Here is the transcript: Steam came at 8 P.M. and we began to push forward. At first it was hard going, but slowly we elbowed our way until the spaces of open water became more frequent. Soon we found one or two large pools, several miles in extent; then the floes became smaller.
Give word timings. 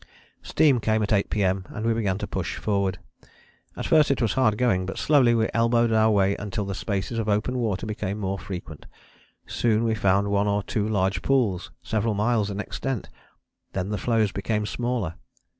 Steam 0.41 0.79
came 0.79 1.03
at 1.03 1.13
8 1.13 1.29
P.M. 1.29 1.65
and 1.69 1.85
we 1.85 1.93
began 1.93 2.17
to 2.17 2.25
push 2.25 2.57
forward. 2.57 2.97
At 3.77 3.85
first 3.85 4.09
it 4.09 4.19
was 4.19 4.33
hard 4.33 4.57
going, 4.57 4.87
but 4.87 4.97
slowly 4.97 5.35
we 5.35 5.47
elbowed 5.53 5.91
our 5.91 6.09
way 6.09 6.35
until 6.37 6.65
the 6.65 6.73
spaces 6.73 7.19
of 7.19 7.29
open 7.29 7.59
water 7.59 7.85
became 7.85 8.17
more 8.17 8.39
frequent. 8.39 8.87
Soon 9.45 9.83
we 9.83 9.93
found 9.93 10.29
one 10.29 10.47
or 10.47 10.63
two 10.63 10.87
large 10.87 11.21
pools, 11.21 11.69
several 11.83 12.15
miles 12.15 12.49
in 12.49 12.59
extent; 12.59 13.09
then 13.73 13.89
the 13.89 13.97
floes 13.99 14.31
became 14.31 14.65
smaller. 14.65 15.17